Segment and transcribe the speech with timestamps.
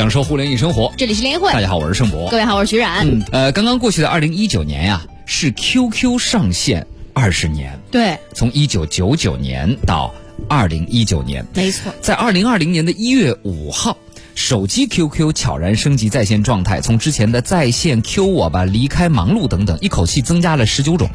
[0.00, 0.90] 享受互联易生活。
[0.96, 2.30] 这里是联谊会，大家好，我是盛博。
[2.30, 3.06] 各位好，我是徐冉。
[3.06, 7.78] 嗯，呃，刚刚过去的二零一九年呀，是 QQ 上线二十年。
[7.90, 10.10] 对，从一九九九年到
[10.48, 13.94] 二零一九年，没错，在二零二零年的一月五号。
[14.40, 21.10] 手机 QQ 悄然升级在线状态，从之前的在线 Q 我吧、离开忙碌等等，一口气增加了十九种，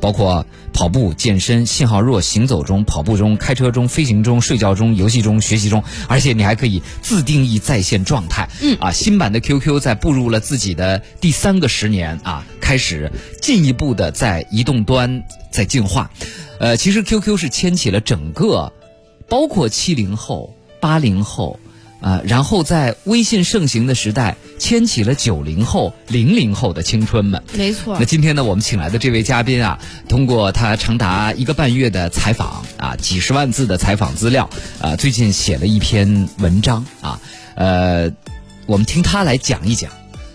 [0.00, 8.48] 包括跑步、健身、信号弱、行走中、跑步中、开车中、飞行中、睡觉中、游戏中、学习中，而且你还可以自定义在线状态。
[8.60, 15.22] 嗯啊，新版的 QQ 在步入了自己的第三个十年啊，开始进一步的在移动端
[15.52, 16.10] 在进化。
[16.58, 18.72] 呃，其实 QQ 是牵起了整个，
[19.28, 21.60] 包括七零后、八零后。
[22.04, 27.42] 啊，然后在微信盛行的时代，牵起了九零后、零零后的青春们。
[27.54, 27.96] 没错。
[27.98, 34.50] 那今天呢，我们请来的这位嘉宾啊，通过他长达一个半月的采访啊，几十万字的采访资料
[34.82, 37.18] 啊，最近写了一篇文章啊，
[37.54, 38.12] 呃，
[38.66, 39.90] 我们听他来讲一讲，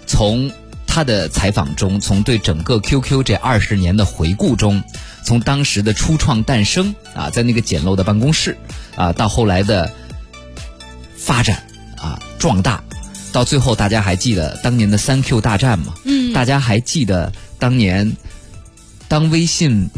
[0.07, 0.51] 从
[0.87, 4.81] 他的采访中，从对整个 QQ 这二十年的回顾中，
[5.23, 8.57] 从当时的初创诞生啊，在那个简陋的办公室
[8.95, 9.91] 啊，到后来的。
[11.19, 11.61] 发展
[11.97, 12.81] 啊，壮大，
[13.31, 15.93] 到最后，大家还记得当年的三 Q 大战吗？
[16.05, 18.15] 嗯，大家还记得当年，
[19.07, 19.89] 当微信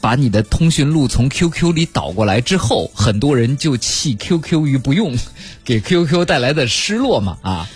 [0.00, 5.16] 把你的通讯录从 QQ 里导过来之后，很多人就弃 QQ 于不用，
[5.64, 7.38] 给 QQ 带来的失落吗？
[7.42, 7.68] 啊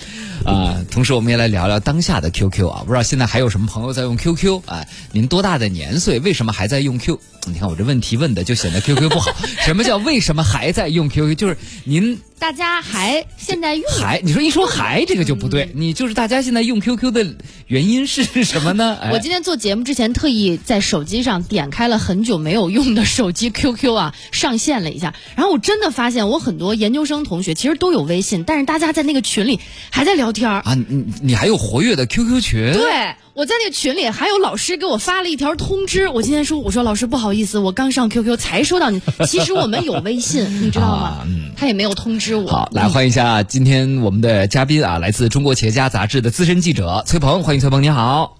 [0.44, 0.76] 啊！
[0.90, 4.84] 同时，我们也来聊聊当下的 QQ 啊，不知道现在还有什么朋友在用 QQ 啊？
[5.12, 6.20] 您多大的年岁？
[6.20, 7.18] 为什么还在用 Q？
[7.46, 9.32] 你看我这问题问的就显得 QQ 不好。
[9.64, 11.36] 什么叫为什么还在用 QQ？
[11.36, 12.20] 就是您。
[12.38, 14.20] 大家还现在用还？
[14.22, 17.26] 你说一说还这个就不对，你就是大家现在用 QQ 的
[17.66, 18.98] 原因是什么呢？
[19.12, 29.58] 我今天做节目之前特意在手机上点开了很久没有用的 手机 QQ 啊，上线了一下，然后我真的发现我很多研究生同学其实都有微信，但是大家在那个群里
[29.90, 30.62] 还在聊天啊。
[30.88, 32.72] 你你还有活跃的 QQ 群？
[32.72, 33.14] 对。
[33.36, 41.26] 我在那个群里还有老师给我发了一条通知，我今天说我说老师不好意思，我刚上 QQ 才收到你，其实我们有微信，你知道吗？
[41.54, 42.50] 他也没有通知我。
[42.50, 48.38] 好，来欢迎一下今天我们的嘉宾啊，来自《中国企业家》杂志的资深记者崔鹏，欢迎崔鹏，你好。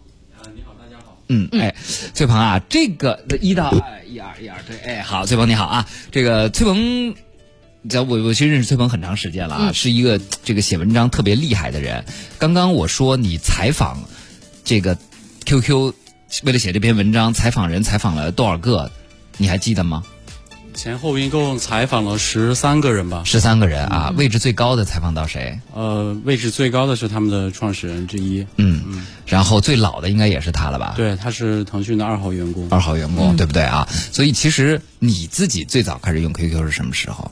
[0.55, 1.19] 你好，大家好。
[1.29, 1.75] 嗯，哎，
[2.15, 3.71] 崔鹏啊，这个一到
[4.09, 7.15] 一二一二对，哎，好，崔鹏你好啊，这个崔鹏，
[7.91, 12.03] 在我我其实认识崔鹏很长时间了啊，是一个这个写文章特别厉害的人。
[12.39, 14.03] 刚刚我说你采访。
[14.67, 14.99] 这个
[15.45, 15.95] QQ
[16.43, 18.91] 为了写这篇文章，采访人采访了多少个？
[19.37, 20.03] 你还记得吗？
[20.75, 23.23] 前后一共采访了十三个人吧。
[23.25, 25.57] 十三个人啊，位置最高的采访到谁？
[25.73, 28.45] 呃，位置最高的是他们的创始人之一。
[28.57, 29.07] 嗯嗯。
[29.25, 30.95] 然后最老的应该也是他了吧？
[30.97, 32.67] 对，他是腾讯的二号员工。
[32.69, 33.89] 二号员工，对不对啊？
[34.11, 37.31] 所以其实你自己最早开始用 QQ 是什么时候？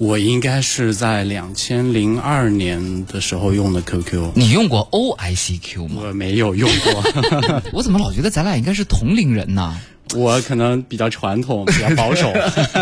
[0.00, 4.32] 我应该是在两千零二年的时候用的 QQ。
[4.34, 6.04] 你用过 OICQ 吗？
[6.06, 7.62] 我没有用过。
[7.70, 9.78] 我怎么老觉得咱俩应该是同龄人呢？
[10.14, 12.32] 我可能比较传统，比较保守。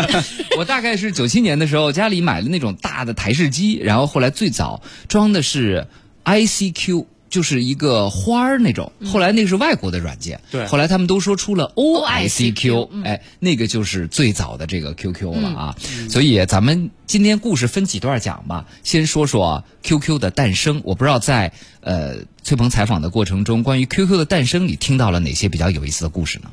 [0.57, 5.85] 我大概是九七年的时候，家里买了那种大的台式机，然后后来最早装的是
[6.23, 7.03] ICQ。
[7.29, 15.75] 就是一个花儿那种，后来那个是外国的软件，对，后来他们都说出了 O I C Q，哎，那个就是最早的这个 Q Q 了啊。
[16.09, 20.81] 所以咱们今天故事分几段讲吧，先说说 Q Q 的诞生。
[20.83, 21.51] 我不知道在
[21.81, 26.49] 呃崔鹏采访的过程中，关于 Q Q 的诞生，你听到了哪些比较有意思的故事呢？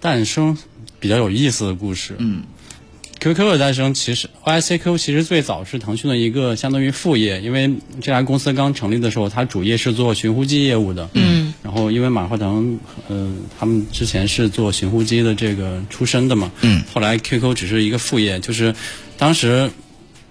[0.00, 0.56] 诞生
[0.98, 2.42] 比较有意思的故事，嗯。
[3.18, 7.68] QQ 的诞生，其实 OICQ 其实最早是腾讯的一个相当于副业，因为
[8.00, 11.08] 这家公司刚成立的时候，它主业是做寻呼机业务的。
[11.14, 11.52] 嗯。
[11.62, 12.78] 然后因为马化腾，
[13.08, 16.52] 呃，他们之前是做寻呼机的这个出身的嘛。
[16.60, 16.84] 嗯。
[16.92, 18.74] 后来 QQ 只是一个副业，就是
[19.16, 19.70] 当时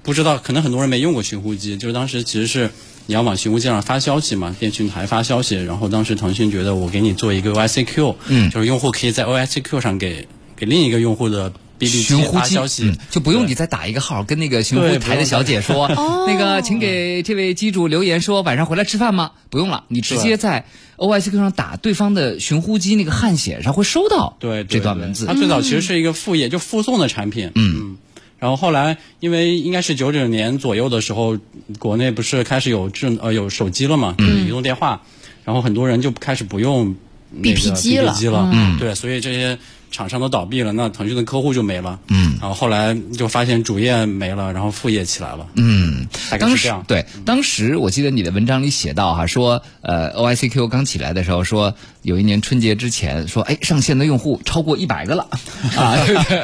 [0.03, 2.69] 不知道，可能很多人没用过寻呼机，就是当时其实是
[3.07, 11.51] 你要往寻呼机上发消息嘛，电讯台发消息，然后当时腾讯觉得我给你做一个 OICQ，嗯，就是用户可以在 OICQ 上给给另一个用户的。
[11.81, 15.87] 寻呼机消息就不用你再打一个号，跟那个寻呼台的小姐说，
[16.25, 19.31] 那个请给这位机主留言说晚上回来吃饭吗？
[19.49, 20.65] 不用了，你直接在
[20.97, 25.25] OICQ 上打对方的寻呼机那个汉写上会收到对这段文字。
[25.25, 27.51] 它最早其实是一个副业，就附送的产品。
[27.55, 27.97] 嗯，
[28.39, 31.37] 然后后来因为应该是九九年左右的时候，
[31.77, 35.01] 国内不是开始有智呃有手机了嘛，移动电话，
[35.43, 36.95] 然后很多人就开始不用
[37.41, 38.15] BP 机了。
[38.53, 39.57] 嗯，对，所以这些。
[39.95, 41.97] 厂商都倒闭了，那腾讯的客户就没了。
[42.09, 45.47] 嗯，然后后来就发现主业没了，然后副业起来了。
[45.53, 46.83] 嗯，大概是这样。
[46.85, 51.73] 对，当时我记得你的文章里写到哈，说呃，OICQ 刚起来的时候，说
[52.05, 55.27] 有一年春节之前说，哎，上线的用户超过一百个了，
[55.75, 56.39] 啊，对不对？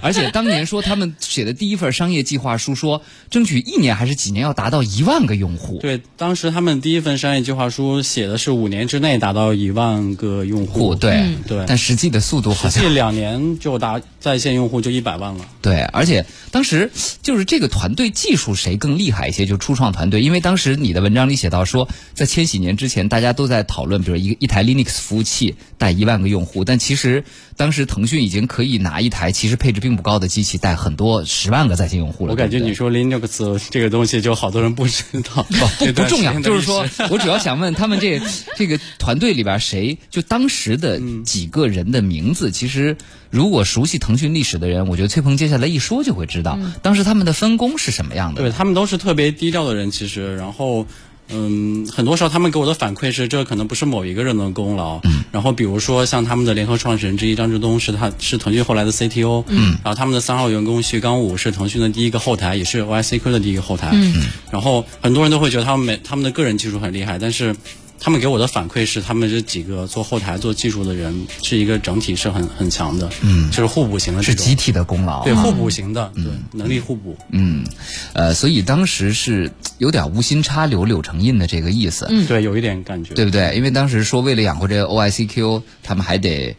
[0.00, 5.78] 而且当年说他们写的第一份商业计划书说，争取一年还是几年要达到一万个用户。
[5.82, 10.94] 对，当时他们第一份商业计划书写的是五年之内达到一万个用户。
[10.94, 15.44] 对对，但实际的速度好像两年就达在线用户就一百万了。
[15.60, 16.90] 对，而且当时
[17.20, 24.93] 就是这个团队技术谁更厉害一些，就初创团队，因为当时你的文章里写到说，在千禧年之前，大家都在讨论，比如一个一台 Linux。
[25.00, 27.24] 服务器带一万个用户，但其实
[27.56, 32.32] 当时腾讯已经可以拿一台其实配置并不高的机器带很多十万个在线用户了。
[32.32, 35.42] 我感觉你说 Linux 这个东西，就好多人不知道，
[35.78, 36.38] 不不重要。
[36.40, 38.20] 就是说我主要想问他们这
[38.56, 42.96] 这个团队里边谁，就当时的几个人的名字，其实
[43.30, 48.42] 如果熟悉腾讯历史的人，我觉得崔鹏接下来一说就会知道，当时他们的分工是什么样的。
[48.42, 50.86] 对他们都是特别低调的人，其实然后。
[51.28, 55.00] 嗯，很多时候他们给我的反馈是，这可能不是某一个人的功劳。
[55.04, 55.24] 嗯。
[55.32, 59.44] 然后比如说像他们的联合创始人之一张志东，是他是腾讯后来的 CTO。
[59.48, 59.76] 嗯。
[59.82, 63.90] 然后他们的三号员工徐刚武是腾讯的第一个后台，也是 OICQ 的第一个后台。
[63.92, 64.14] 嗯。
[64.50, 67.54] 然后很多人都会觉得他们每他们的个人技术很厉害，但是。
[68.00, 77.64] 他们给我的反馈是，他们这几个做后台、做技术的人是一个整体是很很强的，嗯，就是互补型的，是集体的功劳，对，互补型的，对，能力互补，嗯，
[78.12, 83.54] 呃，所以当时是有点无心插柳柳成荫的这个意思，嗯，对，有一点感觉，对不对？
[83.56, 86.56] 因为当时说为了养活这个 OICQ，他们还得。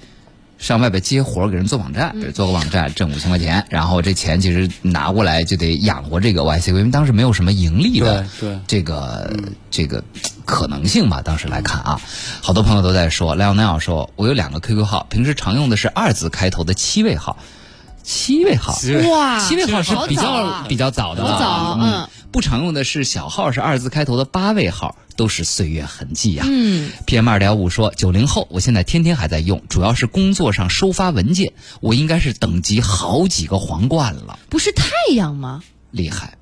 [0.57, 8.25] 上外边接活给人做网站，做个网站挣五千块钱，然后这钱其实拿过来就得养活这个 YC，因为当时没有什么盈利的
[8.65, 9.31] 这个
[9.69, 10.03] 这个
[10.45, 11.21] 可能性吧。
[11.21, 12.01] 当时来看啊，
[12.41, 17.37] 好多朋友都在说，莱昂奈尔说，我有两个 QQ 号，平时常用的是二字开头的七位号，
[18.01, 18.73] 七位号。
[19.11, 22.07] 哇，七位号是比较比较早的了，早嗯。
[22.35, 26.43] 不常用的是小号，是二字开头的八位号，都是岁月痕迹呀。
[26.45, 34.37] 嗯，PM 二点五说九零后，我现在天天还在用，主要是工作上收发文件，我应该是等级好几个皇冠了。
[34.49, 35.63] 不是太阳吗？
[35.91, 36.37] 厉害，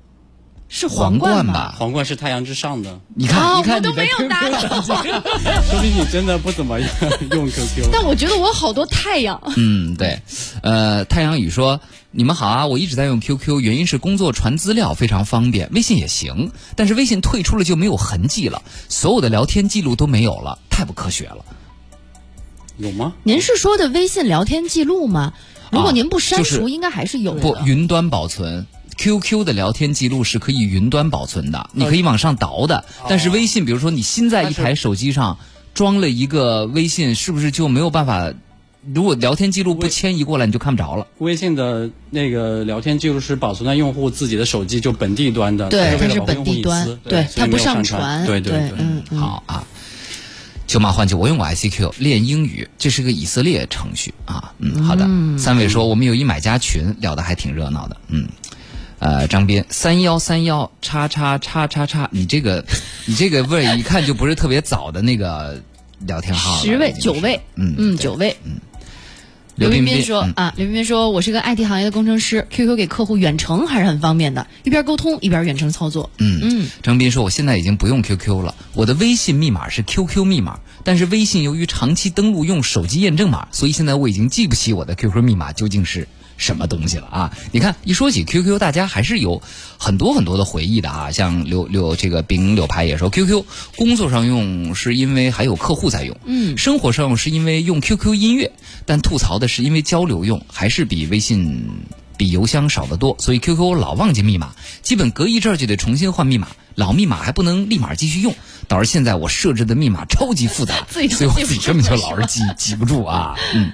[0.76, 1.76] 是皇冠吧？
[1.78, 2.98] 皇冠是太阳之上的。
[3.14, 4.58] 你看，你看，都没有拿到。
[4.82, 6.80] 说明你真的不怎么
[7.30, 7.90] 用 QQ。
[7.92, 9.40] 但我觉得我好多太阳。
[9.56, 10.20] 嗯，对，
[10.62, 11.80] 呃，太阳雨说。
[12.16, 12.66] 你们好啊！
[12.66, 15.68] 我一直在用 QQ，原因是工作传资料非常方便。
[15.72, 21.44] 微信也行，但是微信退出了就没有痕迹了，所有的聊天记录都没有了，太不科学了。
[22.76, 23.14] 有吗？
[23.24, 25.32] 您是说的微信聊天记录吗？
[25.72, 27.40] 如果您不删除，应该还是有的。
[27.40, 28.64] 不，云端保存
[28.96, 32.84] QQ 的聊天记录是可以云端保存的，你可以往上倒的。
[33.08, 35.38] 但是微信，比如说你新在一台手机上
[35.74, 38.32] 装了一个微信，是不是就没有办法？
[38.92, 41.06] 如果聊天记录不迁移过来，你就看不着了。
[41.16, 48.26] 微信的那个聊天记录是保存在用户自己的手机，就本地端的，对，它是本地端，对，它不上传。
[48.26, 49.64] 对对对，嗯，好啊。
[50.66, 54.52] 九马换酒，我用过 ICQ 练英语，这是个以色列程序啊。
[54.58, 55.08] 嗯，好的。
[55.38, 57.96] 三位说我们有一买家群，聊得还挺热闹的。
[58.08, 58.28] 嗯，
[59.04, 62.64] 呃，张斌三幺三幺叉叉叉叉叉，你这个
[63.04, 65.62] 你这个味儿一看就不是特别早的那个
[65.98, 68.58] 聊天号十位九位，嗯嗯，九位，嗯。
[69.56, 87.36] 刘彬彬说：“啊，刘彬彬说，我是个 IT 行业的工程师，QQ 给客户远程还是很方便的，一边沟通一边远程操作。”嗯嗯，张斌说：“我现在已经不用 QQ 了，我的微信密码是 QQ 密码，但是微信由于长期登录用手机验证码，所以现在我已经记不起我的 QQ 密码究竟是。”什么东西了啊？
[87.52, 89.42] 你看，一说起 QQ，大家还是有
[89.78, 91.10] 很多很多的回忆的啊。
[91.10, 93.44] 像柳柳这个丙柳牌也说，QQ
[93.76, 98.52] 工作上用是因为还有客户在用，嗯，生活上用是因为用 QQ 音乐，
[98.86, 101.68] 但吐槽的是因为交流用还是比微信。
[102.16, 104.52] 比邮箱少得多，所以 QQ 老忘记密码，
[104.82, 108.34] 基本隔一阵就得重新换密码，老密码还不能立马继续用，
[108.68, 113.34] 导致现在我设置的密码超级复杂， 所以我自己根本就老是记记不住啊。
[113.54, 113.72] 嗯，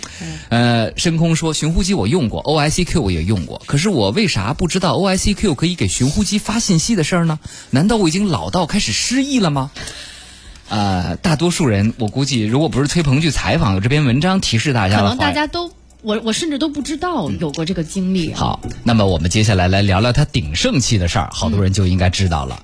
[0.49, 7.39] 呃，深空说寻呼机我用过，OICQ 我也用过，可是我为啥不知道 OICQ 可以给寻呼机发信息的事儿呢？
[7.71, 9.71] 难道我已经老到开始失忆了吗？
[10.69, 15.73] 呃，大多数人我估计，如果不是崔鹏去采访，有这篇文章提示大家可能大家都。
[16.03, 18.33] 我我甚至都不知道有过这个经历。
[18.33, 22.63] 好，那么我们接下来来聊聊它鼎盛期的事儿，好多人就应该知道了。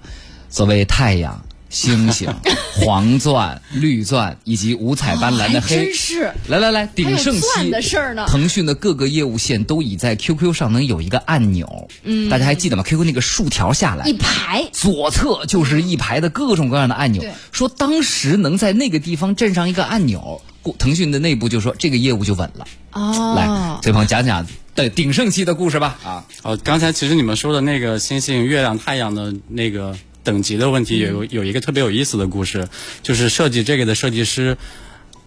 [0.50, 1.42] 所谓太阳。
[1.68, 2.32] 星星、
[2.78, 8.24] 黄钻、绿钻以及五彩斑斓的黑，真是来来来，鼎盛期的事儿呢。
[8.28, 17.22] 腾讯的各个业务线都已在 QQ 上能有一个按钮，嗯，大家还记得吗？QQ 那个竖条下来一排，左侧就是一排的各种各样的按钮。
[17.50, 20.40] 说当时能在那个地方镇上一个按钮，
[20.78, 22.66] 腾讯的内部就说这个业务就稳了。
[22.92, 25.98] 哦，来，崔鹏讲讲对鼎盛期的故事吧。
[26.02, 29.96] 啊，哦，刚才其实你们说的那个星星、月亮、太阳的那个。
[30.26, 32.66] 等级的问题有有一个特别有意思的故事，
[33.00, 34.58] 就是设计这个的设计师，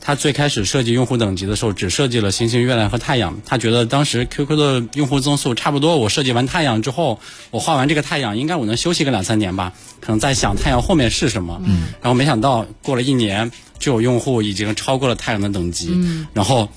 [0.01, 3.39] 他最开始设计用户等级的时候，只设计了星星、月亮和太阳。
[3.45, 7.19] 他觉得当时 QQ 的用户增速差不多，我设计完太阳之后，
[7.51, 9.73] 我画完这个太阳，应该我能休息个两三年吧？
[9.99, 11.61] 可能在想太阳后面是什么。
[11.65, 11.87] 嗯。
[12.01, 15.89] 然后没想到过了一年，就有用户已经超过了太阳的等级。
[15.93, 16.27] 嗯。
[16.33, 16.69] 然后。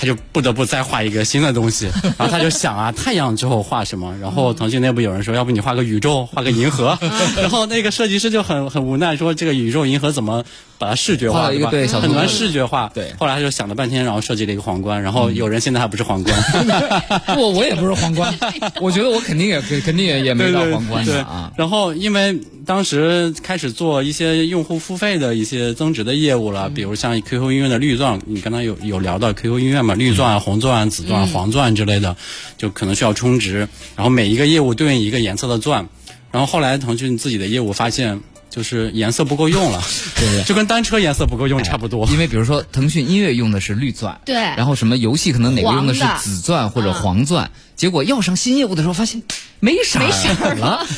[0.00, 4.16] 他就不得不再画一个新的东西， 然后他就想啊，太阳之后画什么？
[4.20, 6.96] 然后腾讯内部有人说，要不你画个宇宙，画个银河。
[7.36, 10.44] 然后那个设计师就很很无奈，说这个宇宙银河怎么
[10.78, 11.52] 把它视觉化？
[11.52, 12.90] 一个对，很难视觉化。
[12.94, 15.02] 对，后来他就想了半天，然后设计了一个皇冠。
[15.02, 16.36] 然后有人现在还不是皇冠，
[17.34, 18.32] 不，我也不是皇冠。
[18.80, 21.52] 我觉得我肯定也肯定也也没到皇冠的啊。
[21.56, 29.94] 然后因为当时开始做一些用户付费的一些增值的业务了，比如像 QQ 音乐的绿钻，你刚才有有聊到 QQ 音乐嘛。
[29.94, 32.16] 绿钻、红钻、紫钻、黄钻之类的，
[32.56, 33.68] 就可能需要充值。
[33.96, 35.88] 然后每一个业务对应一个颜色的钻。
[36.30, 38.20] 然后后来腾讯自己的业务发现，
[38.50, 39.82] 就是颜色不够用了，
[40.16, 42.06] 对就跟单车颜色不够用差不多。
[42.08, 49.22] 因为比如说腾讯音乐用的是绿钻，对，然后什么游戏可能哪个用的是紫钻或者黄钻，结果要上新业务的时候发现
[49.60, 50.86] 没色没色了。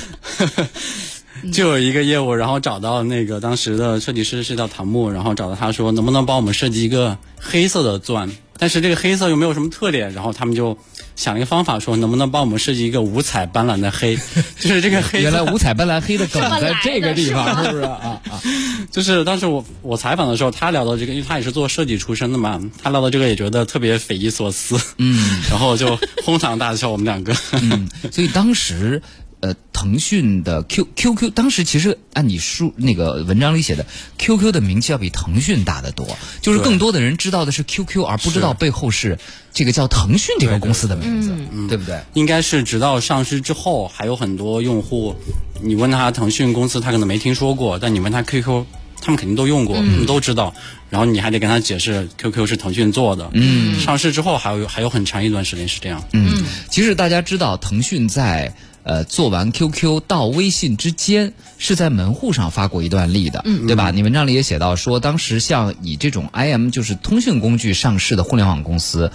[1.52, 8.30] 就有一个业务，然后找到那个当时的设计师是叫唐木，然后找到他说能不能帮我们设计一个黑色的钻。
[8.58, 10.76] 但是这个黑色又没有什么特点，然后他们就
[11.20, 14.16] 想了一个方法，说能不能帮我们设计一个五彩斑斓的黑，
[14.58, 15.20] 就是这个黑。
[15.20, 18.40] 原来五彩斑斓黑的梗在 这个地方，是不是啊啊？
[18.90, 27.36] 就是当时我我采访的时候，他聊到这个，因为他也是做设计出身的嘛，他聊到这个也觉得特别匪夷所思，嗯，然后就哄堂大笑，我们两个。
[27.60, 29.02] 嗯，所以当时。
[29.40, 33.86] 呃，腾讯的 Q Q Q，当时其实按你书那个文章里写的
[34.18, 36.06] ，Q Q 的名气要比腾讯大得多，
[36.42, 39.18] 就是更多的人知道的是 Q Q，而不知道背后是
[39.54, 41.34] 这个叫腾讯这个公司的名字，
[41.68, 42.02] 对不对？
[42.12, 45.16] 应该是直到上市之后，还有很多用户，
[45.62, 48.66] 你问他腾讯公司，他可能没听说过，但你问他 Q Q，
[49.00, 50.52] 他们肯定都用过，他们都知道。
[50.90, 56.04] 然后你还得跟他解释 Q Q 是腾讯做的，嗯，上市之后还有还有很长一段时间是这样。
[56.12, 58.54] 嗯，其实大家知道腾讯在。
[58.82, 63.90] 呃，做完 QQ 到微信之间是在门户上发过一段力的，对吧？
[63.90, 69.12] 你文章里也写到说，当时像以这种 IM 就是通讯工具上市的互联网公司，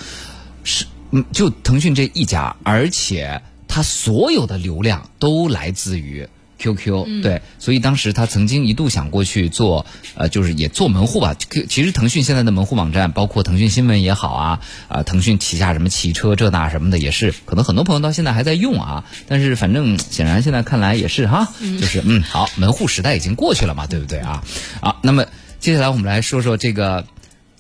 [0.63, 6.27] 是嗯，就腾讯这一家，而且它所有的流量都来自于。
[6.58, 9.86] QQ 对，所以当时他曾经一度想过去做，
[10.16, 11.36] 呃，就是也做门户吧。
[11.70, 19.04] 其实腾讯现在的门户网站，包括腾讯新闻也好啊，啊，腾讯旗下什么汽车这那什么的，也是可能很多朋友到现在还在用啊。
[19.28, 24.42] 但是反正显然现在看来也是哈，就是嗯，好，门户时代已经过去了嘛，对不对啊？
[24.80, 25.26] 啊，那么
[25.60, 27.06] 接下来我们来说说这个，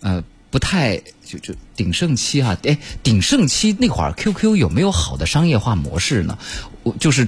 [0.01, 6.37] 呃，不太就就鼎盛期哈，哎，鼎盛期那会儿 QQ 有没有好的商业化模式呢？
[6.83, 7.27] 我就是。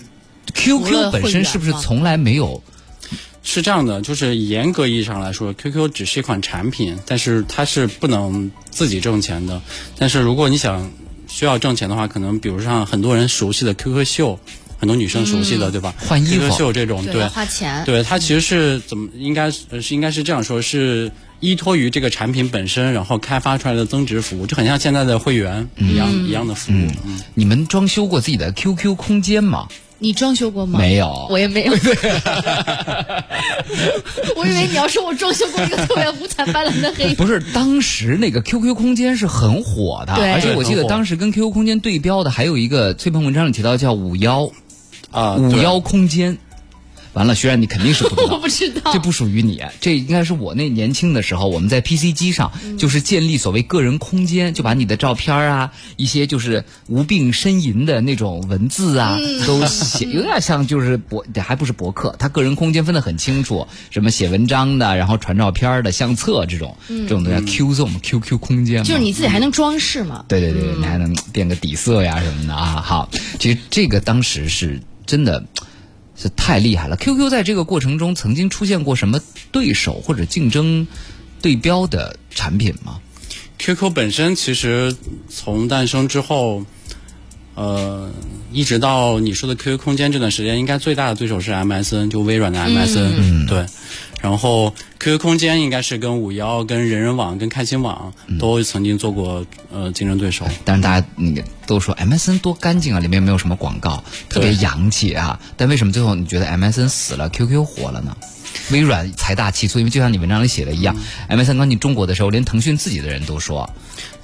[0.53, 2.61] QQ 本身是不是从来没有？
[3.43, 9.61] 是这样的，就是严格意义上来说，QQ 只是一款产品，但是它是不能自己挣钱的。
[9.97, 10.91] 但是如果你想
[11.29, 14.37] 需要挣钱的话，可能比如像很多人熟悉的 QQ 秀，
[14.77, 15.95] 很多女生熟悉的，对吧？
[15.97, 17.85] 换衣服秀这种，对，花钱。
[17.85, 26.87] 对，它其实是怎么应该是应该是这样说，是依托于这个产品本身，然后开发出来的增值服务，就很像现在的会员一样一样的服务。
[27.33, 29.69] 你们装修过自己的 QQ 空间吗？
[29.99, 30.77] 你装修过吗？
[30.79, 31.73] 没有，我也没有。
[34.35, 37.13] 我以为你要说我装修过一个特别五彩斑斓的黑。
[37.15, 44.49] 不是，当时那个 QQ 空间是很火的，而且我记得当时跟 QQ 空间对标的还有一个崔鹏文章里提到叫五幺
[45.11, 46.37] 啊，五幺空间。
[47.17, 70.23] 完了，徐然，你肯定是不知道， 我不知道，这不属于你，这应该是我那年轻的时候，我们在 PC 机上就是建立所谓个人空间，就把你的照片啊，一些就是无病呻吟的那种文字啊，都写， 有点像就是博，还不是博客，他个人空间分得很清楚，什么写文章的，然后传照片的，相册这种，这种东西 Q Zone QQ 空间，就是你自己还能装饰嘛？
[70.27, 72.79] 对对对，你还能变个底色呀什么的啊。
[72.85, 73.09] 好，
[73.39, 75.43] 其实这个当时是真的。
[76.17, 79.21] 是太厉害了！QQ 在这个过程中曾经出现过什么
[79.51, 80.87] 对手或者竞争
[81.41, 82.99] 对标的产品吗
[83.59, 84.95] ？QQ 本身其实
[85.29, 86.65] 从诞生之后，
[87.53, 88.11] 呃，
[88.51, 93.65] 一直到你说的 QQ 空间这段时间，应该最大的对手是 MSN，就微软的 MSN，嗯对。
[94.19, 94.73] 然后
[95.07, 100.45] QQ 空间应该是跟五幺、跟人人网、跟开心网都曾经做过呃竞争对手。
[100.65, 105.39] 但是大家那个都说 MSN 多干净啊，里面没有什么广告，特别洋气啊。
[105.55, 108.17] 但为什么最后你觉得 MSN 死了，QQ 活了呢？
[108.71, 110.95] 微软财大气粗，因为就像你文章里写的一样
[111.29, 113.69] ，MSN 刚进中国的时候，连腾讯自己的人都说。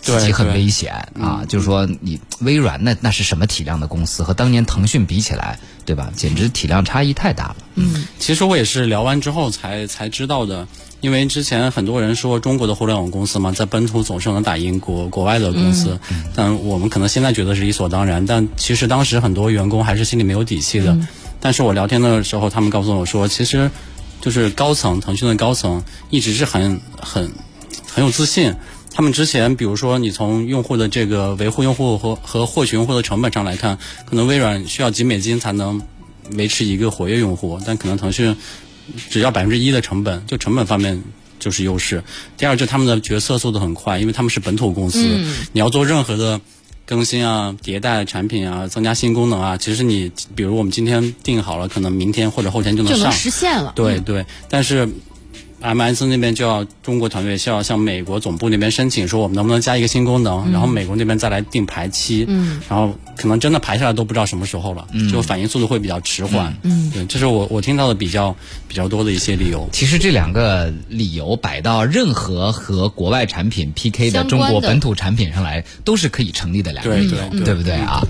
[0.02, 1.46] 自己很危险啊！
[1.48, 4.22] 就是说，你微软那那是什么体量的公司？
[4.22, 6.12] 和当年腾讯比起来，对吧？
[6.14, 7.56] 简直体量差异太大了。
[7.76, 10.68] 嗯，其实我也是聊完之后才才知道的，
[11.00, 15.98] 因为之前很多人说中国的互联网公司嘛，在本土总是能打赢国国外的公司，
[16.36, 20.98] 但我们可能现在觉得是理所当然，但其实当时很多员工还是心里没有底气的。
[21.40, 23.72] 但是我聊天的时候，他们告诉我说，其实
[24.24, 27.30] 就是高层，腾讯的高层一直是很很
[27.86, 28.56] 很有自信。
[28.90, 35.82] 他们之前，比如说你从用户的这个维护用户和和获取用户的成本上来看，可能微软需要几美金才能
[36.38, 38.34] 维持一个活跃用户，但可能腾讯
[39.10, 41.04] 只要百分之一的成本，就成本方面
[41.38, 42.02] 就是优势。
[42.38, 45.00] 第二，就他们的决策速度很快，因为他们是本土公司，
[45.52, 46.40] 你要做任何的
[46.86, 53.72] 更新啊、迭代产品啊、增加新功能啊，其实你比如我们今天定好了，可能明天或者后天就能上，就能实现了。
[53.76, 54.88] 对对，但是。
[55.64, 68.36] M S 那边就要中国团队需要向美国总部那边申请，说我们能不能加一个新功能，然后美国那边再来定排期，嗯，然后可能真的排下来都不知道什么时候了，嗯，就反应速度会比较迟缓，嗯，对，这是我我听到的比较
[68.68, 69.70] 比较多的一些理由。
[69.72, 78.02] 其实这两个理由摆到任何和国外产品 P K 的中国本土产品上来，都是可以成立的两个理由，对不对啊？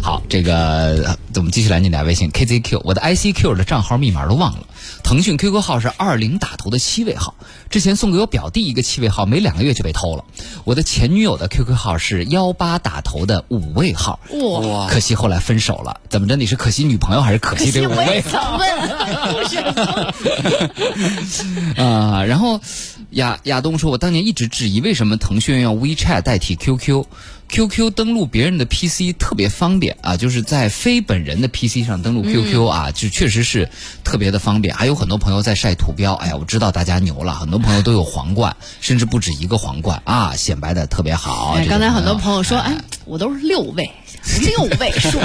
[0.00, 4.66] 好，这个我们继续来念俩微信 K Z Q，我的 I C Q 的账号密码都忘了。
[5.02, 7.34] 腾讯 QQ 号是二零打头的七位号，
[7.68, 10.24] 之前送给我表弟一个七位号，没两个月就被偷了。
[10.64, 14.20] 我的前女友的 QQ 号是幺八打头的五位号，
[14.62, 16.00] 哇，可惜后来分手了。
[16.08, 16.36] 怎么着？
[16.36, 18.22] 你是可惜女朋友还是可惜这五位？
[21.76, 22.60] 啊，然后
[23.10, 27.04] 亚亚东说，我当年一直质疑为什么腾讯要 WeChat 代替 QQ。
[27.48, 33.68] QQ 登录别人的 PC 特别方便啊，就是在非本人的 PC 上登录 QQ 啊，就确实是
[34.04, 34.72] 特别的方便。
[34.76, 41.58] 还有很多朋友在晒图标，哎呀，我知道大家牛了，很多朋友都有皇冠，甚至不止一个皇冠啊，显摆的特别好。
[41.68, 43.90] 刚才很多朋友说，哎，我都是六位。
[44.40, 45.18] 六位数。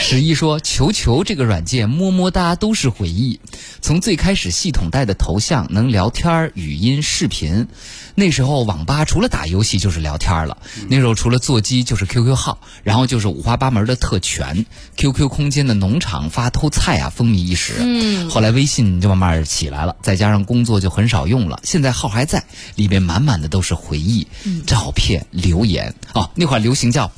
[0.00, 3.40] 十一说：“球球这个软件，么么哒都是回忆。
[3.80, 7.68] 从最开始系统带的头像能聊天、语音、视频，
[8.14, 10.58] 那时候网吧除了打游戏就是聊天了。
[10.88, 14.66] 那时候除了座机就是 QQ 号，然后就是五花八门的特权。
[14.96, 17.74] QQ 空间的农场发偷菜啊，风靡一时。
[17.78, 21.60] 嗯，后来微信就慢慢起来了，再加上工作就很少用了。
[21.62, 22.44] 现在号还在，
[22.74, 24.26] 里面满满的都是回忆、
[24.66, 25.94] 照片、留言。
[26.12, 27.10] 哦，那会儿流行叫。”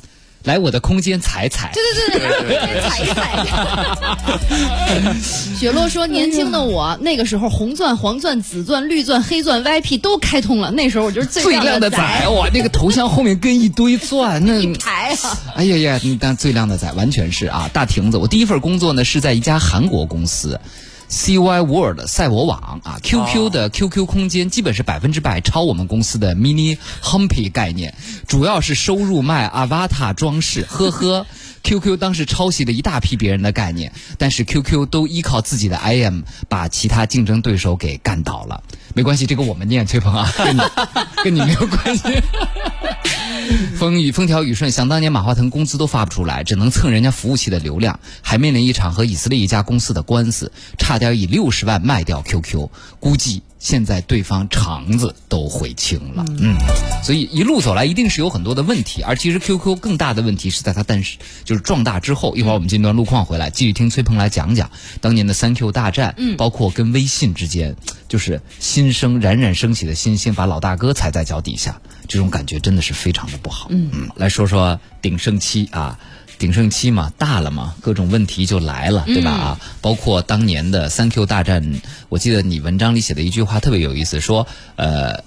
[0.45, 3.45] 来我的空间踩踩，对对对对，踩一踩。
[5.57, 10.71] 雪落说：“年轻的我那个时候，红钻、黄钻、紫钻、绿钻、黑钻、VIP 都开通了。
[10.71, 11.97] 那时候我就是最亮的仔，
[12.29, 15.37] 哇，那个头像后面跟一堆钻，那一排啊！
[15.55, 17.69] 哎呀呀，那最亮的仔，完全是啊！
[17.73, 20.59] 大亭子，我第一份工作呢是在一家韩国公司。”
[21.09, 27.93] CY World 赛博网啊，QQ 的 QQ 空间基本是百分之百超我们公司的 Mini Humpy 概念，
[28.27, 31.25] 主要是收入卖 Avatar 装饰，呵呵。
[31.65, 38.61] QQ 当时抄袭了一大批别人的概念，但是 QQ 都依靠自己的 IM 把其他竞争对手给干倒了。
[38.93, 40.61] 没关系，这个我们念崔鹏啊，跟你
[41.23, 42.03] 跟你没有关系。
[43.77, 52.69] 风雨风调雨顺，想当年马化腾工资都发不出来，只能蹭人家服务器的流量，还面临一场和以色列一家公司的官司，差点以六十万卖掉 QQ，
[52.99, 56.25] 估计现在对方肠子都悔青了。
[56.39, 56.55] 嗯，
[57.03, 62.35] 所以一路走来一定是有很多的问题，而其实 QQ 更大的问题是在它诞生就是壮大之后。
[62.35, 64.69] 一会儿我们进段路况回来，继续听崔鹏来讲讲
[65.01, 67.75] 当年的三 Q 大战，嗯，包括跟微信之间，
[68.07, 71.81] 就是新生冉冉升起的新星把老大哥踩在脚底下。
[72.07, 73.67] 这种感觉真的是非常的不好。
[73.69, 75.99] 嗯，来说说鼎盛期啊，
[76.37, 79.31] 鼎盛期嘛，大了嘛，各种问题就来了，对吧？
[79.31, 85.23] 啊，包括当年的三 Q 大战，我记得你文章里写的一句话特别有意思，说呃，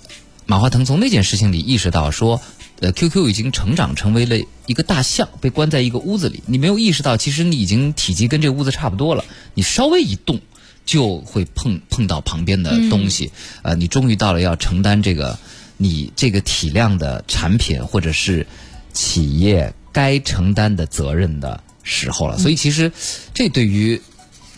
[0.46, 2.40] 马化腾从那件事情里意识到说，
[2.80, 4.36] 呃，QQ 已经成长成为了
[4.66, 10.40] 一个大象，被关在一个屋子里，你没有意识到，其实你已经体积跟这屋子差不多了，你稍微一动
[10.84, 15.38] 就会碰碰到旁边的东西，呃，你终于到了要承担这个。
[15.80, 18.46] 你这个体量的产品或者是
[18.92, 22.90] 企业该承担的责任的时候了，所以其实
[23.32, 24.02] 这对于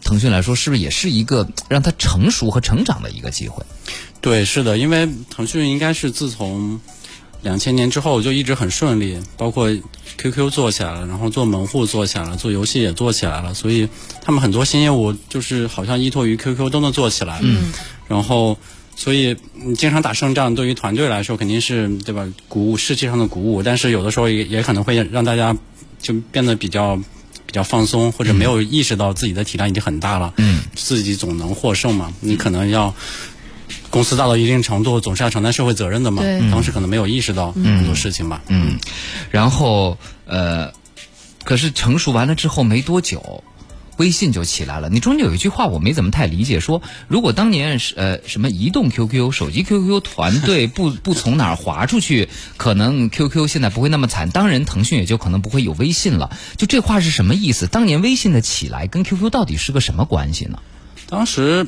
[0.03, 3.63] 腾讯来说，是不是也是一个让它成熟和成长的一个机会？
[4.23, 6.81] 对，是的，因为腾讯应该是自从
[7.43, 9.69] 两千年之后就一直很顺利，包括
[10.17, 13.89] QQ 做起来了，然后做门户做起来了，做游戏也做起来了，所以
[14.23, 17.41] 他们很多新业务就是好像依托于 QQ 都能做起来。
[17.43, 17.73] 嗯，
[18.09, 18.59] 然后。
[19.01, 22.29] 所以，你经常打胜仗，对于团队来说肯定是对吧？
[22.49, 25.57] 鼓舞士气上的鼓舞，但是有的时候也也可能会让大家
[25.99, 26.97] 就变得比较
[27.47, 32.13] 比较放松，或者没有意识到自己的体量已经很大了，嗯，自己总能获胜嘛。
[32.21, 32.95] 你可能要
[33.89, 36.23] 公司大到一定程度，总是要承担社会责任的嘛。
[36.51, 38.43] 当时可能没有意识到很多事情吧。
[38.49, 38.79] 嗯，
[39.31, 40.71] 然后呃，
[41.43, 43.43] 可是成熟完了之后没多久。
[44.01, 44.89] 微信就起来了。
[44.89, 56.31] 你中间有一句话我没怎么太理解，说如果当年是呃什么移动 QQ、手机 QQ 团队 不不从哪儿划出去，可能 QQ 现在不会那么惨，当然腾讯也就可能不会有微信了。
[56.57, 57.67] 就这话是什么意思？
[57.67, 60.59] 当年微信的起来跟 QQ 到底是个什么关系呢？
[61.09, 61.67] 当时。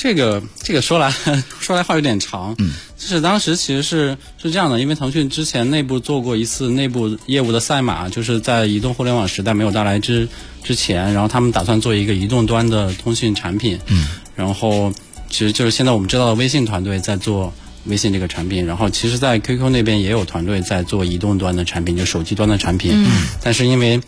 [0.00, 1.12] 这个这个说来
[1.58, 10.28] 说来话有点长，嗯，就是当时其实是是这样的，因为腾讯之前内部做过一次内部业务的赛马，就是在移动互联网时代没有到来之
[10.62, 14.06] 之前，然后他们打算做一个移动端的通讯产品，嗯，
[14.36, 14.92] 然后
[15.28, 17.52] 其实就是现在我们知道的微信团队在做
[17.86, 24.00] 微信这个产品，然后其实，在 QQ 那边也有团队在做移动端的产品，就手机端的产品，嗯，但是因为。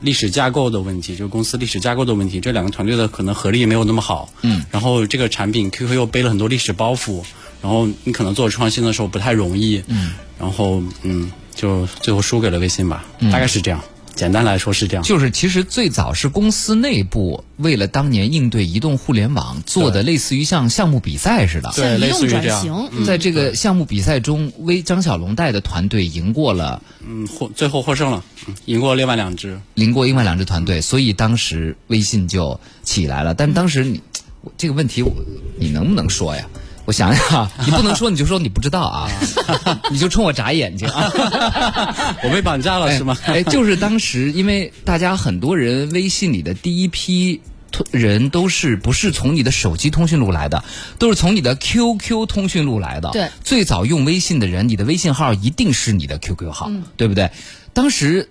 [0.00, 4.28] 历史架构的问题，就是公司历史架构的问题，这两个团队的可能合力没有那么好。
[4.42, 4.64] 嗯。
[4.70, 7.22] 然后这个产品 QQ 又背了很多历史包袱，
[7.62, 9.82] 然后你可能做创新的时候不太容易。
[9.86, 10.12] 嗯。
[10.38, 13.82] 然后嗯，就最后输给了微信吧，大概是这样。
[14.16, 22.88] 简单来说是这样，就是其实最早是公司内部为了当年应对移动互联网做的，类似于像项目比赛似的，对，类似于这样。
[23.04, 28.24] 在这个项目比赛中，微张小龙带的团队赢过了，嗯，获最后获胜了，
[28.64, 33.34] 赢过另外两支，赢过另外两支团队，所以当时微信就起来了。
[33.34, 34.00] 但当时你
[34.56, 35.04] 这个问题，
[35.58, 36.48] 你能不能说呀？
[36.86, 39.10] 我想想，你不能说你就说你不知道啊，
[39.90, 41.10] 你就冲我眨眼睛啊！
[42.22, 43.16] 我被绑架了是吗？
[43.26, 47.40] 哎，就是当时因为大家很多人微信里的第一批
[47.90, 50.62] 人都是不是从你的手机通讯录来的，
[50.98, 53.10] 都是从你的 QQ 通讯录来的。
[53.10, 57.32] 对，最早用微信的人，你的微信号一定是你的 QQ 号，对不对？
[57.72, 58.30] 当时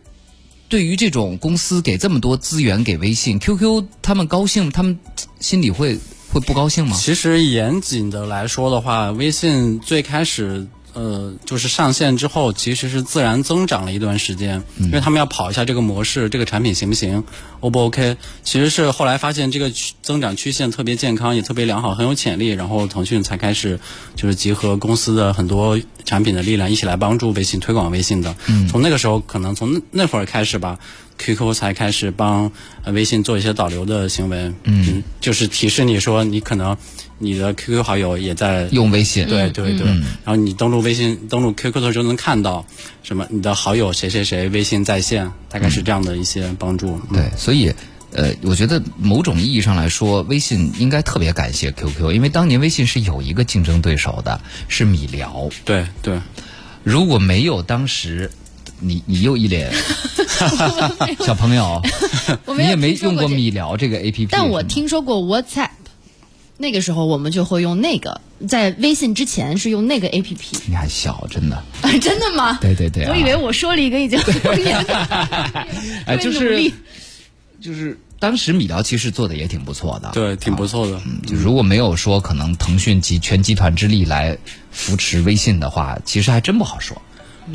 [0.69, 4.97] 对于这种公司给这么多资源给微信 QQ，他们高兴，他们
[5.41, 5.99] 心里会。
[6.35, 6.97] 会不高兴吗？
[6.97, 10.67] 其实严谨的来说的话，微信最开始。
[10.95, 17.25] 呃，就是上线之后，其实是自然增长了一段时间，因为他们要跑一下这个模式，这个产品行不行
[17.59, 18.15] ，O 不 OK？
[18.43, 19.69] 其实是后来发现这个
[20.01, 23.77] 增长曲线特别健康，也特别良好，很有潜力，然后腾讯才开始
[24.15, 28.33] 就是集合公司的很多产品的力量，一起来帮助微信推广微信的。
[28.71, 30.79] 从那个时候，可能从那会儿开始吧
[31.17, 32.53] ，QQ 才开始帮
[32.85, 36.77] 微信做一些导流的行为，嗯，就是提示你说你可能。
[37.17, 42.65] 你的 QQ 好友也在用微信，对对对，然后你登录微信、登录 QQ 的时候能看到
[43.03, 43.25] 什么？
[43.29, 46.99] 你的好友谁谁谁微信在线，大概是这样的一些帮助。
[47.13, 47.73] 对，所以
[48.11, 55.49] 呃，我觉得某种意义上来说，微信应该特别感谢 QQ，因为当年微信是有一个竞争对手的，是米聊。
[55.63, 56.19] 对对，
[56.83, 58.29] 如果没有当时，
[58.81, 59.73] 你你又一脸
[61.25, 61.81] 小朋友，
[62.57, 65.69] 你也没用过米聊这个 APP，但我听说过 WhatsApp。
[66.57, 70.57] 那个时候我们就会用那个，在微信之前是用那个 A P P。
[70.67, 71.61] 你还小，真的？
[71.99, 72.57] 真的吗？
[72.61, 73.05] 对对对。
[73.07, 74.77] 我以为我说了一个已经很多年。
[76.05, 76.71] 哎， 就是
[77.59, 81.01] 就是当时米聊其实做的也挺不错的，对，挺不错的。
[81.27, 84.37] 就如果没有说可能腾讯集全集团之力来
[84.71, 87.01] 扶持微信的话，其实还真不好说，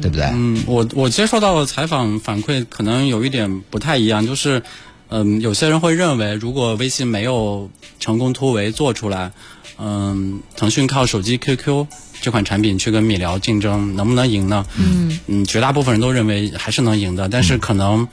[0.02, 0.26] 对不对？
[0.34, 4.62] 嗯，我我接受到的采访反馈可能有一点不太一样，就是。
[5.10, 7.68] 嗯，有些人会认为，如果微信没有
[7.98, 9.32] 成功突围做出来，
[9.76, 11.86] 嗯，腾讯靠手机 QQ
[12.20, 14.64] 这款产品去跟米聊竞争，能不能赢呢？
[14.78, 18.06] 嗯嗯，绝大部分人都认为还是能赢的，但是可能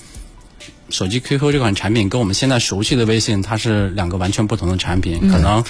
[0.89, 5.63] 手机 QQ 这款产品跟我们现在熟悉的微信，它是两个完全不同的产品，可能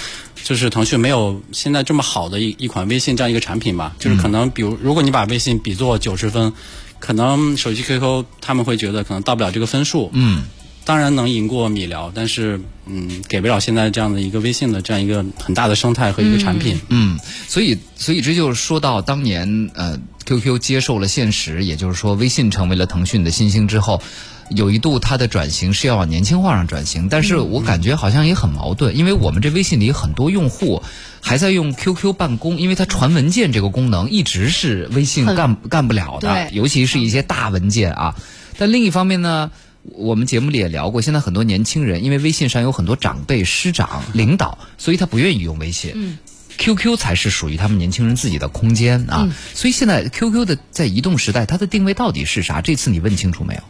[0.44, 6.54] 就是腾讯没有现在这么好的一一款微信这样一个产品吧，就是可能比如如果你把微信比作九十分，
[7.00, 10.08] 可能手机 QQ 他们会觉得可能到不了这个分数。
[10.14, 10.44] 嗯。
[10.88, 16.80] 当然能赢过米聊，但是嗯，给不了现在这样的一个微信的这样一个很大的生态和一个产品。
[16.88, 24.00] 嗯，所以所以这就说到当年呃，QQ 接受了现实，也就是说微信成为了腾讯的新星之后，
[24.48, 30.82] 有一度它的转型是要往年轻化上转型，但是我感觉好像也很矛盾，因为我们这微信里很多用户
[31.20, 38.14] 还在用 QQ 办公，因为它传文件这个功能一直是微信干干不了的，尤其是一些大文件啊。
[38.56, 39.50] 但另一方面呢？
[39.82, 45.92] 我们节目里也聊过，现在很多年轻人因为微信上有很多长辈、师长、领导，所以他不愿意用微信。
[45.94, 46.18] 嗯
[46.58, 49.28] ，QQ 才是属于他们年轻人自己的空间啊。
[49.54, 52.60] 所以现在 QQ 的在移动时代，它的定位到底是啥？
[52.60, 53.62] 这次你问清楚没有？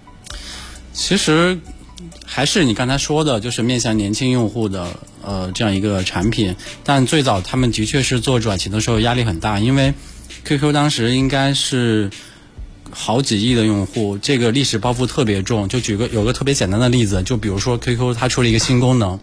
[0.92, 1.60] 其实
[2.24, 6.56] 还是你刚才说的，就是面向年轻用户的呃这样一个产品。
[6.82, 9.94] 但最早他们的确是做转型的时候压力很大，因为
[10.44, 12.10] QQ 当时应该是。
[12.90, 15.68] 好几亿的用户，这个历史包袱特别重。
[15.68, 19.18] 就举个有个特别简单的例子，就比如说 QQ 它出了一个新功能，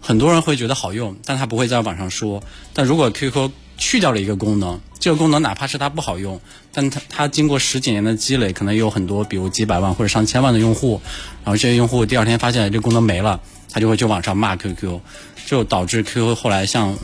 [0.00, 2.42] 很多人会觉得好用，但他不会在网上说。
[2.72, 6.40] 但如果 QQ 去掉了一个功能，这个功能哪怕是它不好用，
[6.72, 11.00] 但它它经过十几年的积累，可能有很多比如几百万或者上千万的用户，
[11.44, 15.00] 然后这些用户第二天发现这功能没了，他就会去网上骂 QQ，
[15.48, 16.94] 就导致 QQ 后来向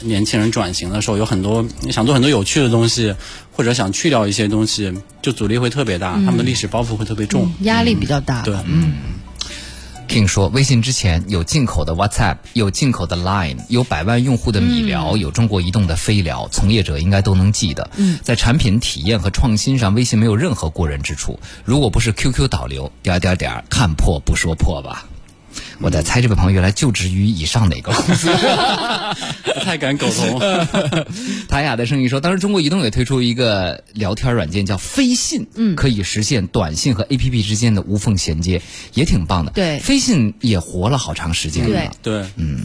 [0.00, 3.14] 年轻人转型的时候，有很多想做很多有趣的东西，
[3.52, 7.52] 或者想去掉一些东西，就阻力会特别大，他们的历史包袱会特别重。
[7.60, 8.42] 压力比较大。
[8.42, 8.92] 对，嗯。
[10.08, 17.88] King 说微信之前有进口的 WhatsApp，有进口的 Line，有百万用户的米聊，有中国移动的飞聊，从业者应该都能记得。
[17.96, 21.38] 嗯在产品体验和创新上，微信没有任何过人之处。
[21.64, 25.06] 如果不是 QQ 导流，点点点，看破不说破吧。
[25.80, 28.28] 我在猜这位朋友原来就职于以上哪个公司。
[29.44, 30.40] 不太敢苟同。
[31.48, 38.62] 塔雅的声音说，当时中国移动也推出一个聊天软件叫飞信，嗯，可以实现短信和 APP 之间的无缝衔接，
[38.94, 39.52] 也挺棒的。
[39.52, 41.92] 对飞信也活了好长时间了。
[42.02, 42.64] 对嗯，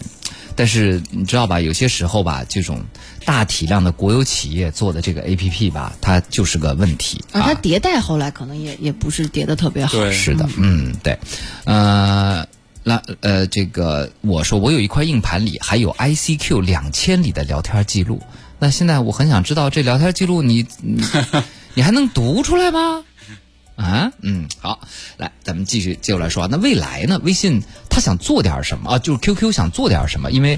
[0.56, 2.84] 但是你知道吧，有些时候吧，这种
[3.26, 9.98] 大体量的国有企业做的这个 APP 吧，它就是个问题而它迭代后来可能也也不是迭的特别好。
[9.98, 11.20] 对是的，嗯，对，
[11.66, 12.48] 呃，
[12.88, 18.22] 那呃，这个我说我有一块硬盘里还有 ICQ 两千里的聊天记录，
[18.60, 21.04] 那现在我很想知道这聊天记录你你
[21.76, 23.04] 你还能读出来吗？
[23.76, 24.80] 啊，嗯，好，
[25.18, 26.48] 来，咱们继续接着来说啊。
[26.50, 27.20] 那未来呢？
[27.26, 29.00] 微信它想做点什么啊？
[29.00, 30.32] 就是 QQ 想做点什么？
[30.32, 30.58] 因为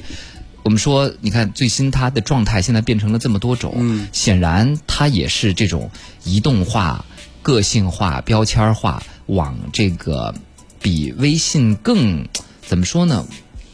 [0.61, 5.89] 我们说，你看最新它的状态现在变成了这么多种，嗯显然它也是这种
[6.23, 7.05] 移动化、
[7.41, 10.35] 个性化、标签化，往这个
[10.81, 12.27] 比微信更
[12.61, 13.25] 怎么说呢？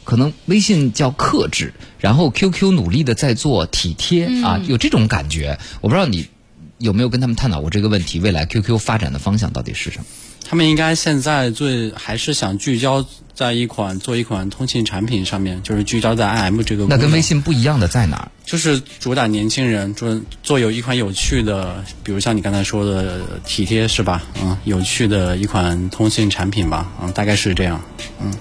[0.04, 5.58] 可能微信叫克制，然后 QQ 努力的在做体贴、啊，有这种感觉。
[5.80, 6.28] 我不知道你
[6.78, 8.20] 有没有跟他们探讨过这个问题？
[8.20, 10.04] 未来 QQ 发展的方向到底是什么？
[10.48, 13.04] 他们应该现在最还是想聚焦
[13.34, 16.86] 在一款做一款通信产品上面，就是聚焦在 IM 这个。
[16.88, 18.30] 那跟微信不一样的在哪儿？
[18.44, 24.22] 就是主打年轻人，做做有一款有趣的，比如像你刚才说的体贴是吧？
[24.40, 27.82] 嗯，有趣的一款通信产品吧，嗯，大概是这样，
[28.22, 28.32] 嗯。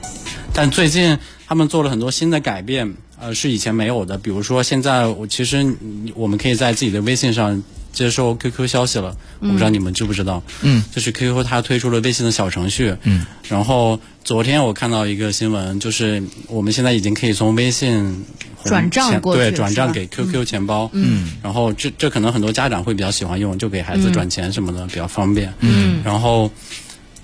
[0.53, 4.17] 但最近他们做了很多新的改变，呃，是以前没有的。
[4.17, 7.61] 比如说现在我其实嗯我们可以在自己的微信上
[7.95, 10.43] 接收 QQ 消息了，我不知道你们知不知道？
[10.61, 18.23] 嗯，就是 QQ 它推出了微信的小程序，嗯，然后昨天我看到一个新闻，就是我们现在已经可以从微信
[18.65, 26.51] 转账过去对，转账给 QQ 钱包，嗯，然后这这可能很多家长会比较喜欢用，就给孩子转钱什么的、比较方便，嗯，然后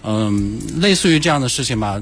[0.04, 2.02] 嗯，类似于这样的事情吧。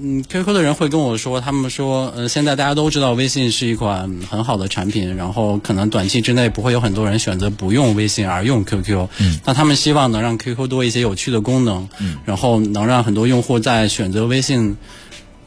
[0.00, 14.76] 嗯，QQ 的人会跟我说，他们说，呃，现在大家都知道微信是一款很好的产品，然后可能短期之内不会有很多人选择不用微信而用 QQ，嗯，那他们希望能让 QQ 多一些有趣的功能，嗯，然后能让很多用户在选择微信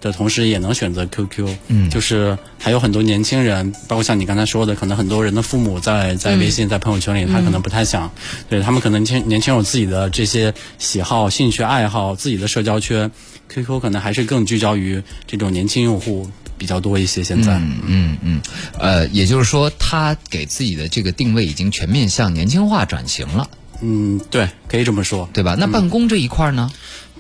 [0.01, 8.11] 的同时也能选择 QQ，嗯，就是还有很多年轻人，包括像你刚才说的，可能很多人的父母在在微信、在朋友圈里，他可能不太想，
[8.49, 13.09] 对他们可能年年轻人有自己的这些喜好、兴趣爱好、自己的社交圈
[13.47, 17.23] ，QQ 可能还是更聚焦于这种年轻用户比较多一些。
[17.23, 18.41] 现在，嗯嗯，
[18.79, 23.47] 呃，也就是说，他给自己的这个定位已经全面向年轻化转型了，
[23.81, 25.29] 嗯，对，可以这么说。
[25.31, 25.55] 对吧？
[25.59, 26.71] 那办公这一块呢？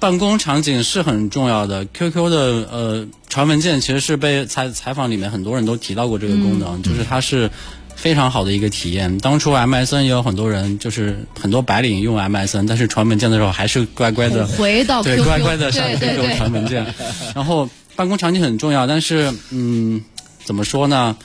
[0.01, 1.85] 办公场景是很重要的。
[1.85, 2.37] QQ 的
[2.71, 7.47] 呃传文件其实是被采采访里面很多人都提到过这个功能，就是它是
[7.95, 9.15] 非常好的一个体验。
[9.19, 16.83] 当初 MSN 也有很多人，就是很多白领用 MSN，但是传文件的时候还是乖乖的回到 QQ，对乖乖的上 QQ 传文件。
[17.35, 20.03] 然后办公场景很重要，但是嗯，
[20.43, 21.15] 怎么说呢？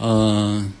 [0.00, 0.72] 嗯、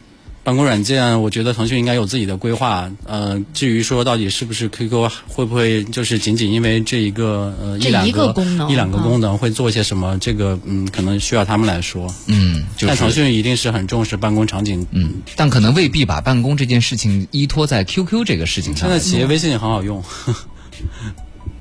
[0.48, 2.90] 办公软件，我觉得腾讯应该有自己的规划。
[3.04, 10.16] 呃，至于说到底是不是 QQ 会不会就是仅仅因为这一个呃一一两个个功能一两个啊功能会做些什么？
[10.18, 12.06] 这个嗯，可能需要他们来说。
[12.28, 13.10] 嗯，就但腾。
[13.10, 14.86] 讯一定是很重视办公场景。
[14.92, 20.02] 嗯，但可能未必把办公这件事情依托在 QQ 这个事情上，现在企业微信也很好用，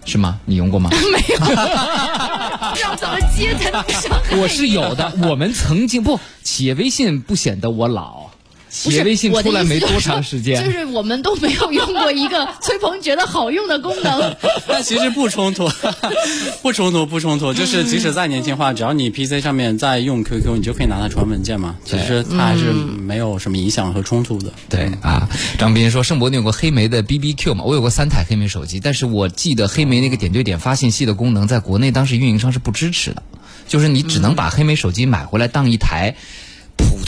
[0.05, 0.39] 是吗？
[0.45, 0.89] 你用过吗？
[2.71, 4.17] 不知道怎么接才能上。
[4.39, 8.29] 我是有的，我们曾经不，企业微信不显得我老，
[8.77, 14.35] 企不是业微信我的出来没多意思就是长时间，就是我们都没有用过一个崔鹏觉得好用的功能。
[14.67, 15.67] 但其实不冲突，
[16.61, 17.53] 不冲突，不冲突。
[17.53, 21.75] 就是即使再年轻化，只要你 PC 上面在用 QQ，你就可以拿它传文件嘛。
[21.83, 24.51] 其实它还是没有什么影响和冲突的。
[24.69, 27.63] 对啊，张斌说：“盛博，你有过黑莓的 BBQ 吗？
[27.65, 33.23] 我有过三台黑莓手机，但是我记得黑莓那个点对点发信息的功能，在国内当时运营商是不支持的，
[33.67, 36.46] 就是你只能把黑莓手机买回来当一台。”普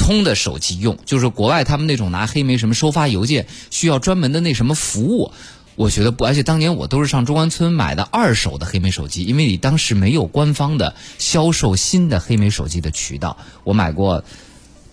[0.10, 5.32] 通的手机用，就是国外他们那种拿黑莓什么收发邮件需要专门的那什么服务，
[5.76, 14.24] 我觉得不，而且当年我都是上中关村买的二手的黑莓手机，因为你当时没有官方的销售新的黑莓手机的渠道，我买过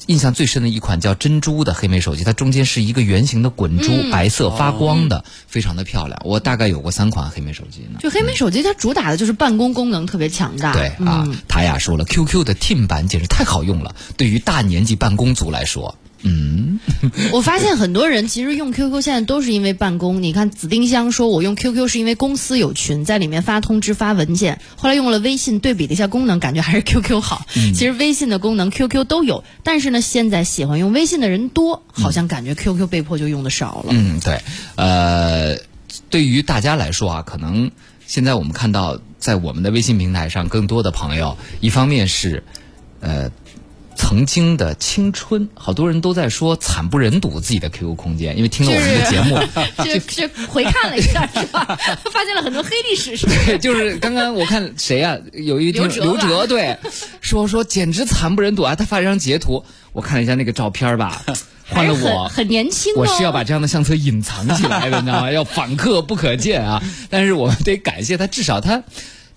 [0.06, 6.20] 印象最深的一款叫珍珠的黑莓手机，它中间是一个圆形的滚珠，白色发光的，非常的漂亮。
[6.24, 7.98] 我大概有过三款黑莓手机呢。
[8.00, 10.72] 就黑莓手机，它主打的就是办公功能特别强大。
[10.72, 15.96] 对啊，塔雅说了，QQ 的 Team 版简直太好用了，对于大年纪办公族来说。
[16.22, 16.80] 嗯，
[17.32, 20.22] 我发现很多人其实用 QQ 现在都是因为办公。
[20.22, 24.60] 你看紫丁香说，我用 QQ 是因为公司有群，在里面发通知、发文件。
[24.76, 27.46] 后来用了微信，对比了一下功能，感觉还是 QQ 好。
[27.52, 33.88] 其实微信的功能 QQ 都有，但是呢，现在喜欢用微信的人多，好像感觉 QQ 被迫就用的少了。
[33.90, 34.40] 嗯，对。
[34.76, 35.58] 呃，
[36.08, 37.70] 对于大家来说啊，可能
[38.06, 42.42] 现在我们看到在我们的微信平台上，更多的朋友，一方面是
[43.00, 43.30] 呃。
[43.96, 49.38] 曾经的青春，好多人都在说惨不忍睹自己的 QQ 空间，因为听了我们的节目，
[49.82, 51.64] 就就回看了一下，是吧？
[52.12, 53.32] 发现了很多黑历史是吧。
[53.46, 55.16] 对，就是刚刚我看谁啊？
[55.32, 56.76] 有一天刘哲对，
[57.20, 58.74] 说说简直惨不忍睹啊！
[58.76, 61.22] 他发了一张截图，我看了一下那个照片吧，
[61.68, 65.32] 换了我很年轻，我是要把这样的相册隐藏起来的，你知道吗？
[65.32, 66.82] 要访客不可见啊！
[67.10, 68.82] 但是我们得感谢他，至少他。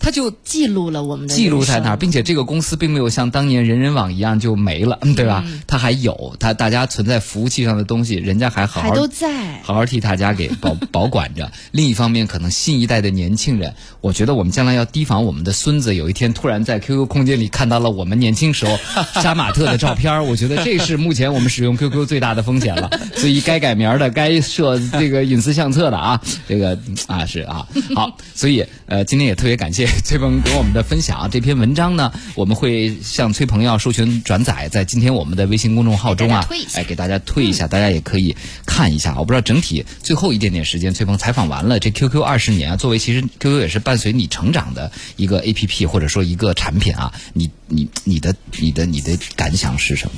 [0.00, 5.44] 他就记录了我们的记录在那儿，并且这个公司并没有像当年人人网一样就没了，对吧？
[5.66, 11.52] 他还有他大家存在服务器上的东西，人家还好好都在，好好替大家给保 保管着。
[11.70, 18.78] 另一方面，可能新一代的年轻人，我觉得我们将来要提防我们的孙子有一天突然在 QQ 空间里看到了我们年轻时候
[19.20, 22.90] 杀马特的照片，我觉得这是目前我们使用 QQ 最大的风险了。
[23.16, 29.89] 所以该改名的，该设这个隐私相册的啊，这个啊是啊好，所以呃今天也特别感谢。
[30.10, 38.34] 崔鹏给我们的分享，这篇文章呢，我们会向崔鹏要授权转载，在今天我们的微信公众号中啊，哎，给大家推一下，大家也可以
[38.66, 39.14] 看一下。
[39.16, 50.14] 我不知道整体最后一点点时间，崔鹏采访完了，这 QQ 二十年啊，作为其实 QQ 也是伴随你成长的一个 APP 或者说一个产品啊，你你你的你的你的感想是什么？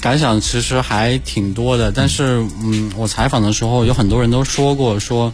[0.00, 5.32] 感想其实还挺多的，但是嗯，我采访的时候有很多人都说过说。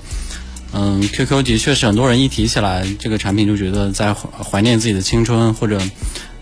[0.73, 5.81] 嗯，QQ 的确是很多人一提起来这个产品就觉得在怀念自己的青春，或者，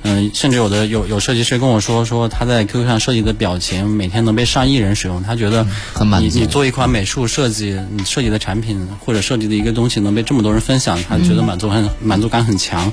[0.03, 6.39] 嗯，甚至有的有有设计师跟我说说他在 QQ 上设计的表情每天能被上亿人使用，他觉得很满足。
[6.39, 12.93] 你你做一款美术设计，你设计的产品或者设计的一个东西能被这么多人分享，他觉得满足很满足感很强。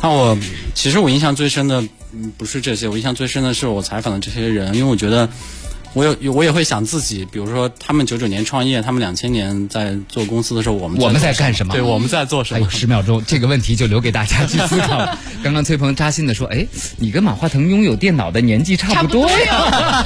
[0.00, 0.38] 那我
[0.74, 1.82] 其实我印象最深的
[2.36, 5.28] 不是这些，我印象最深的是我采访的这些人，因为我觉得。
[5.94, 11.72] 我有我也会想自己，比如说他们九九年创业，他们两千年在做公司的时候，我们我们在干什么？
[11.72, 12.60] 对，我们在做什么？
[12.60, 15.08] 还有十秒钟，这个问题就留给大家去思考。
[15.42, 16.66] 刚刚崔鹏扎心的说：“哎，
[16.98, 20.04] 你跟马化腾拥有电脑的年纪差不多呀。”